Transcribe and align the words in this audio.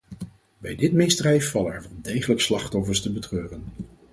Bij 0.57 0.75
dit 0.75 0.93
misdrijf 0.93 1.51
vallen 1.51 1.73
er 1.73 1.81
wel 1.81 1.91
degelijk 2.01 2.41
slachtoffers 2.41 3.01
te 3.01 3.11
betreuren. 3.11 3.63